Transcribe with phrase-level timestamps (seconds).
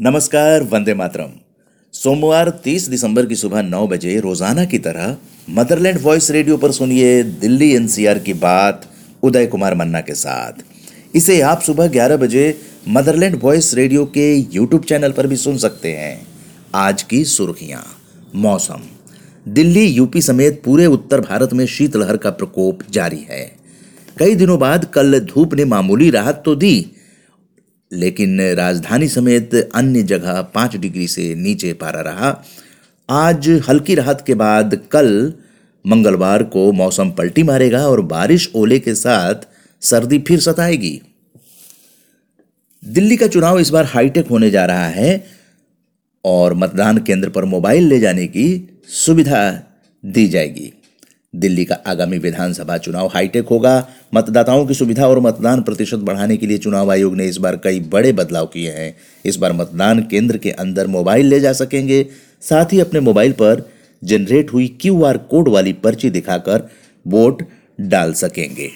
[0.00, 1.30] नमस्कार, वंदे मातरम।
[1.92, 5.16] सोमवार 30 दिसंबर की सुबह 9 बजे रोज़ाना की तरह
[5.50, 8.88] मदरलैंड वॉइस रेडियो पर सुनिए दिल्ली एनसीआर की बात
[9.22, 10.52] उदय कुमार मन्ना के साथ।
[11.16, 15.92] इसे आप सुबह 11 बजे मदरलैंड वॉइस रेडियो के यूट्यूब चैनल पर भी सुन सकते
[15.92, 16.26] हैं।
[16.74, 17.84] आज की सुर्खियाँ।
[18.34, 18.82] मौसम।
[19.48, 23.56] दिल्ली, यूपी समेत पूरे उत्तर भारत में शीतलहर का प्रकोप जारी है।
[24.18, 26.90] कई दिनों बाद कल धूप ने मामूली राहत तो दी
[27.92, 32.30] लेकिन राजधानी समेत अन्य जगह पाँच डिग्री से नीचे पारा रहा।
[33.08, 35.32] आज हल्की राहत के बाद कल
[35.84, 39.46] मंगलवार को मौसम पलटी मारेगा और बारिश ओले के साथ
[39.82, 41.00] सर्दी फिर सताएगी।
[42.82, 45.24] दिल्ली का चुनाव इस बार हाईटेक होने जा रहा है
[46.24, 48.46] और मतदान केंद्र पर मोबाइल ले जाने की
[48.88, 49.62] सुविधा
[50.04, 50.72] दी जाएगी।
[51.34, 56.46] दिल्ली का आगामी विधानसभा चुनाव हाईटेक होगा। मतदाताओं की सुविधा और मतदान प्रतिशत बढ़ाने के
[56.46, 60.36] लिए चुनाव आयोग ने इस बार कई बड़े बदलाव किए हैं। इस बार मतदान केंद्र
[60.36, 62.06] के अंदर मोबाइल ले जा सकेंगे।
[62.40, 63.70] साथ ही अपने मोबाइल पर
[64.04, 66.68] जनरेट हुई क्यूआर कोड वाली पर्ची दिखाकर
[67.06, 67.42] वोट
[67.80, 68.70] डाल सकेंगे।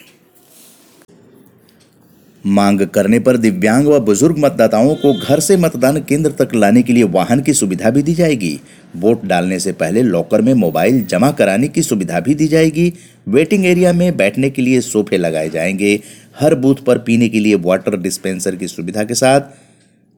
[2.47, 6.93] मांग करने पर दिव्यांग व बुज़ुर्ग मतदाताओं को घर से मतदान केंद्र तक लाने के
[6.93, 8.61] लिए वाहन की सुविधा भी दी जाएगी।
[8.97, 12.95] वोट डालने से पहले लॉकर में मोबाइल जमा कराने की सुविधा भी दी जाएगी।
[13.29, 16.01] वेटिंग एरिया में बैठने के लिए सोफे लगाए जाएँगे।
[16.41, 19.41] हर बूथ पर पीने के लिए वाटर डिस्पेंसर की सुविधा के साथ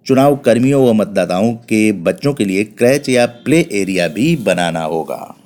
[0.07, 5.37] चुनाव कर्मियों व मतदाताओं के बच्चों के लिए क्रैच या प्ले एरिया भी बनाना होगा।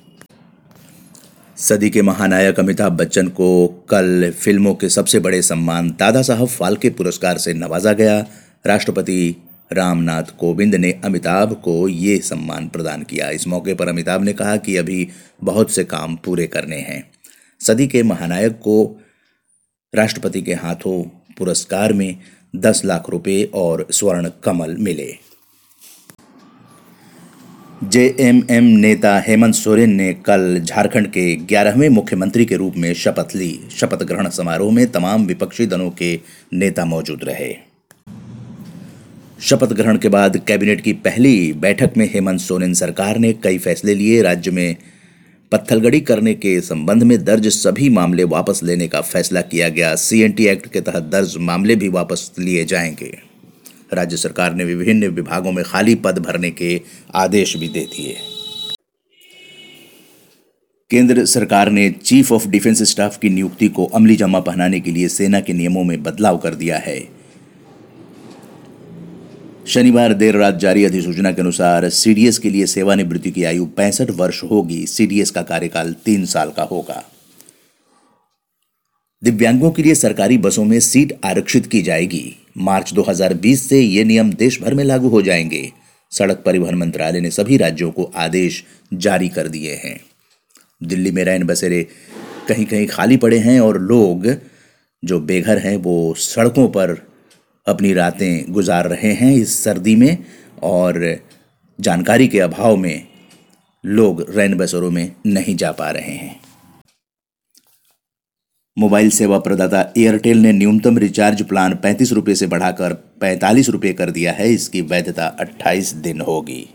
[1.57, 6.89] सदी के महानायक अमिताभ बच्चन को कल फ़िल्मों के सबसे बड़े सम्मान दादा साहब फाल्के
[6.89, 8.25] पुरस्कार से नवाजा गया।
[8.65, 9.35] राष्ट्रपति
[9.73, 14.57] रामनाथ कोविंद ने अमिताभ को ये सम्मान प्रदान किया। इस मौके पर अमिताभ ने कहा
[14.57, 15.07] कि अभी
[15.43, 17.11] बहुत से काम पूरे करने हैं।
[17.61, 18.99] सदी के महानायक को
[19.95, 21.03] राष्ट्रपति के हाथों
[21.37, 22.17] पुरस्कार में
[22.55, 25.24] दस लाख रुपए और स्वर्ण कमल मिले।
[27.95, 33.59] जेएमएम नेता हेमंत सोरेन ने कल झारखंड के ग्यारहवें मुख्यमंत्री के रूप में शपथ ली।
[33.77, 36.19] शपथ ग्रहण समारोह में तमाम विपक्षी दलों के
[36.53, 37.55] नेता मौजूद रहे।
[39.41, 43.95] शपथ ग्रहण के बाद कैबिनेट की पहली बैठक में हेमंत सोरेन सरकार ने कई फैसले
[43.95, 44.75] लिए। राज्य में
[45.51, 50.47] पत्थलगड़ी करने के संबंध में दर्ज सभी मामले वापस लेने का फैसला किया गया। सीएनटी
[50.47, 53.34] एक्ट के तहत दर्ज मामले भी वापस लिए जाएँगे।
[53.93, 56.81] राज्य सरकार ने विभिन्न विभागों में खाली पद भरने के
[57.15, 58.17] आदेश भी दे दिए।
[60.89, 65.07] केंद्र सरकार ने चीफ ऑफ़ डिफेंस स्टाफ की नियुक्ति को अमली जमा पहनाने के लिए
[65.07, 67.09] सेना के नियमों में बदलाव कर दिया है।
[69.67, 74.43] शनिवार देर रात जारी अधिसूचना के अनुसार सीडीएस के लिए सेवानिवृत्ति की आयु पैंसठ वर्ष
[74.43, 77.03] होगी। सीडीएस का कार्यकाल तीन साल का होगा।
[79.23, 84.33] दिव्यांगों के लिए सरकारी बसों में सीट आरक्षित की जाएगी। मार्च 2020 से ये नियम
[84.33, 85.71] देश भर में लागू हो जाएँगे।
[86.11, 89.99] सड़क परिवहन मंत्रालय ने सभी राज्यों को आदेश जारी कर दिए हैं।
[90.83, 91.87] दिल्ली में रैन बसेरे
[92.47, 94.35] कहीं कहीं खाली पड़े हैं और लोग
[95.05, 97.07] जो बेघर हैं, वो सड़कों पर
[97.67, 100.17] अपनी रातें गुजार रहे हैं इस सर्दी में
[100.63, 101.17] और
[101.81, 103.07] जानकारी के अभाव में
[103.85, 106.41] लोग रैन बसेरों में नहीं जा पा रहे हैं।
[108.77, 114.11] मोबाइल सेवा प्रदाता एयरटेल ने न्यूनतम रिचार्ज प्लान पैंतीस रुपये से बढ़ाकर पैंतालीस रुपये कर
[114.11, 116.69] दिया है। इसकी वैधता 28 दिन होगी।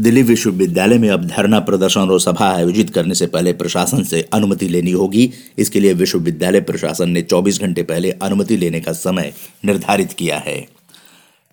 [0.00, 4.68] दिल्ली विश्वविद्यालय में अब धरना प्रदर्शन और सभा आयोजित करने से पहले प्रशासन से अनुमति
[4.68, 9.32] लेनी होगी। इसके लिए विश्वविद्यालय प्रशासन ने 24 घंटे पहले अनुमति लेने का समय
[9.64, 10.68] निर्धारित किया है।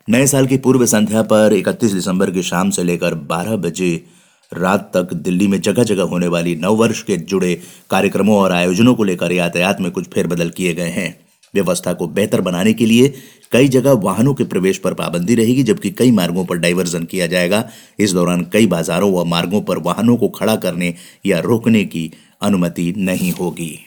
[0.09, 4.05] नए साल की पूर्व संध्या पर 31 दिसंबर की शाम से लेकर 12 बजे
[4.53, 8.95] रात तक दिल्ली में जगह जगह होने वाली नव वर्ष के जुड़े कार्यक्रमों और आयोजनों
[8.95, 13.13] को लेकर यातायात में कुछ फेरबदल किए गए हैं। व्यवस्था को बेहतर बनाने के लिए
[13.51, 17.69] कई जगह वाहनों के प्रवेश पर पाबंदी रहेगी, जबकि कई मार्गों पर डाइवर्जन किया जाएगा।
[17.99, 20.95] इस दौरान कई बाजारों व मार्गों पर वाहनों को खड़ा करने
[21.25, 22.11] या रोकने की
[22.41, 23.79] अनुमति नहीं होगी।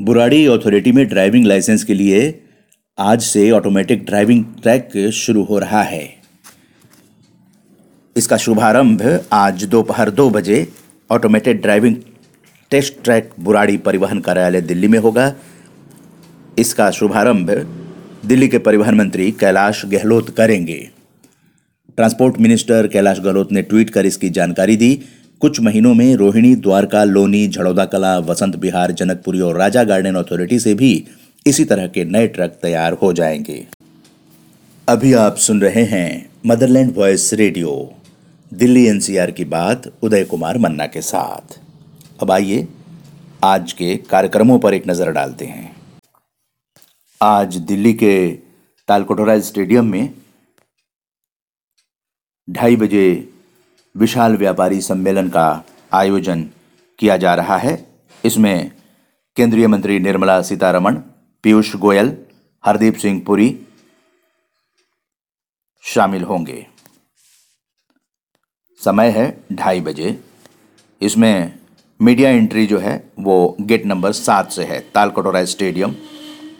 [0.00, 2.44] बुराड़ी अथॉरिटी में ड्राइविंग लाइसेंस के लिए
[2.98, 6.21] आज से ऑटोमेटिक ड्राइविंग ट्रैक शुरू हो रहा है।
[8.16, 10.66] इसका शुभारंभ आज दोपहर दो बजे
[11.10, 11.94] automated driving
[12.70, 15.32] test track Burari परिवहन कार्यालय दिल्ली में होगा।
[16.58, 17.50] इसका शुभारंभ
[18.26, 20.76] दिल्ली के परिवहन मंत्री कैलाश गहलोत करेंगे।
[21.96, 24.94] ट्रांसपोर्ट मिनिस्टर कैलाश गहलोत ने ट्वीट कर इसकी जानकारी दी।
[25.40, 30.58] कुछ महीनों में रोहिणी, द्वारका, लोनी, झड़ौदा कला, वसंत बिहार, जनकपुरी और राजा गार्डन अथॉरिटी
[30.58, 30.92] से भी
[31.46, 33.66] इसी तरह के नए ट्रक तैयार हो जाएँगे।
[34.88, 37.72] अभी आप सुन रहे हैं motherland voice radio.
[38.52, 41.58] Delhi NCR की बात उदय कुमार मन्ना के साथ।
[42.22, 42.66] अब आइए
[43.44, 45.76] आज के कार्यक्रमों पर एक नज़र डालते हैं।
[47.20, 48.12] आज दिल्ली के
[48.88, 50.14] तालकोटोरा स्टेडियम में
[52.48, 53.06] ढाई बजे
[53.94, 55.46] विशाल व्यापारी सम्मेलन का
[55.92, 56.42] आयोजन
[56.98, 57.74] किया जा रहा है।
[58.24, 58.70] इसमें
[59.36, 60.96] केंद्रीय मंत्री निर्मला सीतारमण,
[61.44, 62.16] पीयूष गोयल,
[62.64, 63.48] हरदीप सिंह पुरी
[65.84, 66.71] शामिल होंगे।
[68.82, 70.18] समय है ढाई बजे।
[71.00, 71.52] इसमें
[72.00, 75.94] मीडिया एंट्री जो है, वो गेट नंबर सात से है, तालकटोरा स्टेडियम,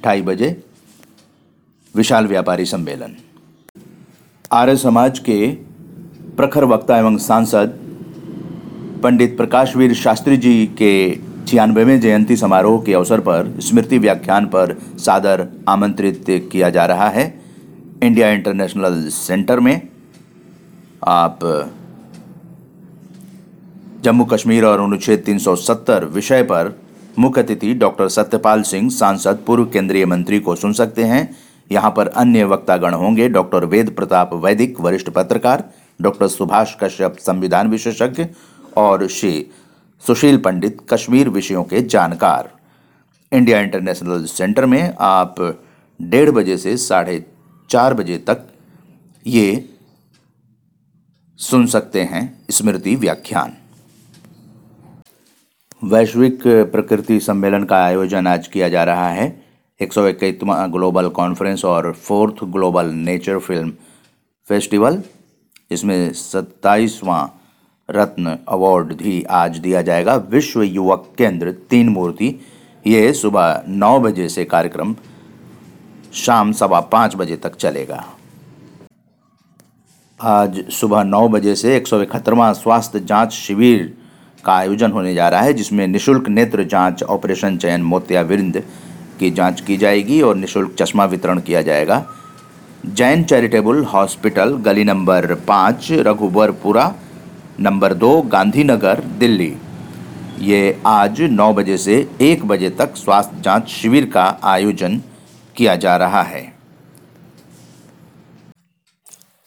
[0.04, 0.56] ढाई बजे।
[1.94, 3.16] विशाल व्यापारी सम्मेलन।
[4.52, 5.46] आर्य समाज के
[6.36, 7.78] प्रखर वक्ता एवं सांसद
[9.02, 10.92] पंडित प्रकाशवीर शास्त्री जी के
[11.46, 17.26] छियानवेवें जयंती समारोह के अवसर पर स्मृति व्याख्यान पर सादर आमंत्रित किया जा रहा है।
[18.02, 19.80] इंडिया इंटरनेशनल सेंटर में
[21.08, 21.38] आप
[24.02, 26.72] जम्मू कश्मीर और अनुच्छेद 370 विषय पर
[27.18, 31.36] मुख्य अतिथि डॉक्टर सत्यपाल सिंह, सांसद, पूर्व केंद्रीय मंत्री को सुन सकते हैं।
[31.70, 35.64] यहाँ पर अन्य वक्तागण होंगे डॉक्टर वेद प्रताप वैदिक, वरिष्ठ पत्रकार,
[36.00, 38.26] डॉक्टर सुभाष कश्यप, संविधान विशेषज्ञ
[38.76, 39.46] और श्री
[40.02, 42.50] सुशील पंडित, कश्मीर विषयों के जानकार।
[43.32, 45.40] इंडिया इंटरनेशनल सेंटर में आप
[46.00, 47.24] डेढ़ बजे से साढ़े
[47.70, 48.46] चार बजे तक
[49.26, 49.68] ये
[51.38, 53.56] सुन सकते हैं स्मृति व्याख्यान।
[55.82, 56.42] वैश्विक
[56.72, 59.24] प्रकृति सम्मेलन का आयोजन आज किया जा रहा है।
[59.80, 60.02] एक सौ
[60.70, 63.72] ग्लोबल कॉन्फ्रेंस और fourth global nature film
[64.48, 65.00] festival.
[65.70, 67.24] इसमें सत्ताईसवां
[67.88, 72.28] रत्न अवार्ड भी आज दिया जाएगा। विश्व युवक केंद्र तीन मूर्ति।
[72.84, 74.94] ये सुबह नौ बजे से कार्यक्रम,
[76.14, 78.04] शाम सवा पाँच बजे तक चलेगा।
[80.20, 83.92] आज सुबह नौ बजे से एक सौ इकहत्तरवां स्वास्थ्य जाँच शिविर
[84.44, 88.62] का आयोजन होने जा रहा है, जिसमें निशुल्क नेत्र जाँच, ऑपरेशन चयन मोतियाबिंद
[89.20, 92.04] की जाँच की जाएगी और निशुल्क चश्मा वितरण किया जाएगा।
[92.86, 96.94] जैन चैरिटेबल हॉस्पिटल, गली नंबर पाँच, रघुबरपुरा,
[97.60, 99.52] नंबर दो, गांधीनगर, दिल्ली।
[100.40, 105.00] ये आज नौ बजे से एक बजे तक स्वास्थ्य जाँच शिविर का आयोजन
[105.56, 106.42] किया जा रहा है।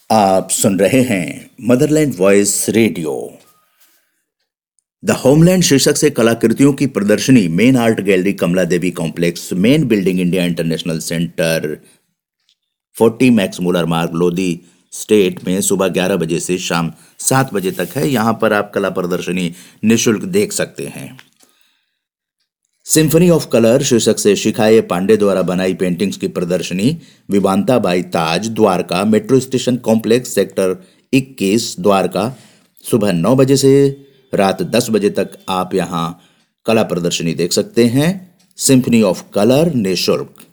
[0.09, 3.13] आप सुन रहे हैं motherland voice radio.
[5.05, 10.19] The homeland शीर्षक से कलाकृतियों की प्रदर्शनी main art gallery Kamla Devi complex main building
[10.19, 11.77] India International Centre
[12.97, 14.61] 40 Max Mueller Marg, Lodhi
[14.91, 18.89] estate में सुबह 11 बजे से शाम 7 बजे तक है। यहाँ पर आप कला
[18.89, 19.51] प्रदर्शनी
[19.83, 21.17] निशुल्क देख सकते हैं।
[22.85, 26.97] सिंफनी ऑफ़ कलर शीर्षक से शिखाए पांडे द्वारा बनाई पेंटिंग्स की प्रदर्शनी,
[27.29, 30.75] Vivanta by Taj, Dwarka, metro station complex, sector
[31.13, 32.37] 21 Dwarka,
[32.83, 33.75] सुबह 9 बजे से
[34.33, 36.19] रात 10 बजे तक आप यहाँ
[36.65, 40.43] कला प्रदर्शनी देख सकते हैं। सिंफनी ऑफ़ कलर निःशुल्क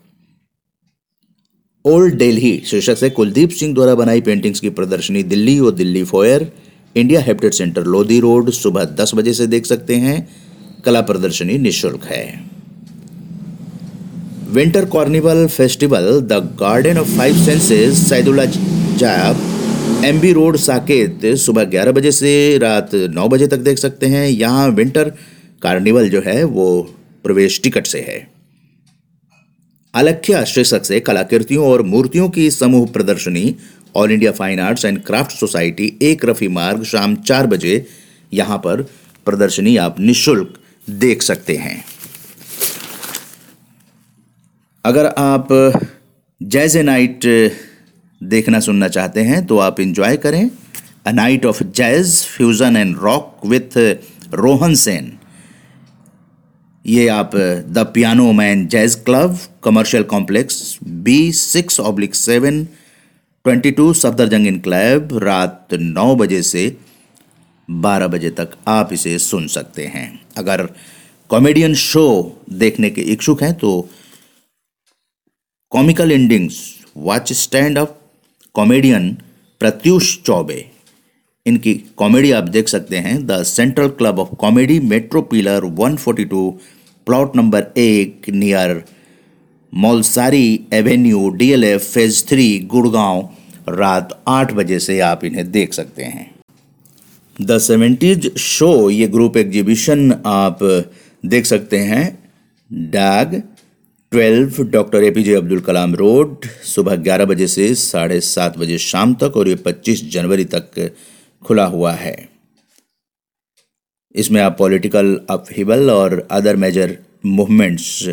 [1.85, 6.53] ओल्ड दिल्ली शीर्षक से कुलदीप सिंह द्वारा बनाई पेंटिंग्स की प्रदर्शनी दिल्ली और Delhi foyer
[6.97, 10.29] India habitat centre Lodhi road, सुबह 10 बजे से देख सकते हैं।
[10.85, 12.25] कला प्रदर्शनी निःशुल्क है।
[14.49, 18.09] Winter carnival festival the garden of five senses
[18.45, 19.52] Saidulajab
[20.05, 24.27] M B road Saket सुबह ग्यारह बजे से रात नौ बजे तक देख सकते हैं।
[24.29, 25.11] यहाँ विंटर
[25.63, 26.83] कार्निवल जो है, वो
[27.25, 28.17] प्रवेश टिकट से है।
[29.95, 33.55] अलख्या शीर्षक से कलाकृतियों और मूर्तियों की समूह प्रदर्शनी
[33.97, 37.85] all India fine arts and craft society एक रफी मार्ग शाम चार बजे
[38.33, 38.83] यहाँ पर
[39.27, 40.59] प्रदर्शनी आप निशुल्क
[40.91, 41.83] देख सकते हैं।
[44.85, 45.49] अगर आप
[46.41, 47.21] जैजे नाइट
[48.23, 50.51] देखना सुनना चाहते हैं तो आप इंजॉय करें
[51.07, 53.77] a night of jazz fusion and rock with
[54.35, 55.13] Rohan Sen
[56.87, 57.31] ये आप
[57.69, 62.65] the piano man jazz club commercial complex B six oblique seven
[63.45, 66.77] twenty two Safdarjung enclave रात नौ बजे से
[67.71, 70.69] बारह बजे तक आप इसे सुन सकते हैं। अगर
[71.29, 72.05] कॉमेडियन शो
[72.53, 73.89] देखने के इच्छुक हैं तो
[75.71, 76.63] comical endings
[76.97, 77.99] watch stand up
[78.55, 79.09] comedian
[79.61, 80.65] Pratyush Chaube
[81.47, 86.51] इनकी कॉमेडी आप देख सकते हैं। The central club of comedy metro pillar 142
[87.07, 88.83] plot number एक near
[89.73, 93.29] Maulsari avenue DLF phase three Gurgaon
[93.69, 96.31] रात आठ बजे से आप इन्हें देख सकते हैं।
[97.43, 100.59] द सेवेंटीज शो ये ग्रुप एग्जीबिशन आप
[101.27, 102.05] देख सकते हैं।
[102.71, 103.43] DAG
[104.13, 108.79] twelve, doctor A P J Abdul Kalam road, सुबह ग्यारह बजे से साढ़े सात बजे
[108.79, 110.97] शाम तक और ये पच्चीस जनवरी तक
[111.47, 112.29] खुला हुआ है।
[114.15, 118.09] इसमें आप पॉलिटिकल अपहिबल और अदर मेजर मूवमेंट्स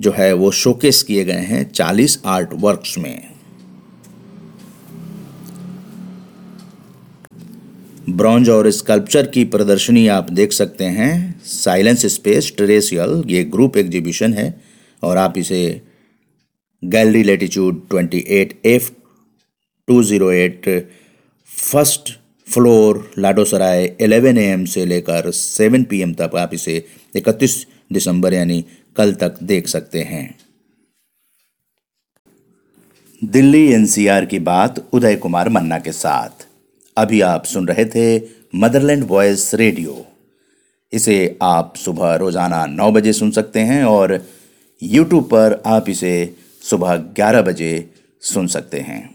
[0.00, 3.22] जो है वो शोकेस किए गए हैं 40 आर्ट वर्क्स में।
[8.10, 14.34] ब्रॉन्ज और स्कल्पचर की प्रदर्शनी आप देख सकते हैं। साइलेंस स्पेस, ट्रेसियल, ये ग्रुप एग्जीबिशन
[14.34, 14.63] है।
[15.04, 15.60] और आप इसे
[16.82, 18.90] gallery latitude 28 F
[19.88, 20.68] 208
[21.48, 22.12] first
[22.48, 26.84] floor Ladosarai 11 AM से लेकर 7 पीएम तक आप इसे
[27.16, 27.56] 31
[27.92, 28.64] दिसंबर यानी
[28.96, 30.26] कल तक देख सकते हैं।
[33.22, 36.46] दिल्ली एनसीआर की बात उदय कुमार मन्ना के साथ।
[36.96, 38.06] अभी आप सुन रहे थे
[38.54, 40.04] मदरलैंड वॉयस रेडियो।
[40.92, 44.12] इसे आप सुबह रोज़ाना नौ बजे सुन सकते हैं और
[44.84, 49.14] यूट्यूब पर आप इसे सुबह ग्यारह बजे सुन सकते हैं।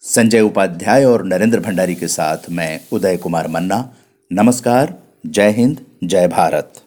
[0.00, 3.94] संजय उपाध्याय और नरेंद्र भंडारी के साथ मैं उदय कुमार मन्ना।
[4.32, 6.81] नमस्कार, जय हिंद, जय भारत।